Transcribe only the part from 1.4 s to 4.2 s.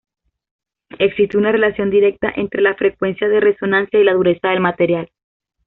relación directa entre la frecuencia de resonancia y la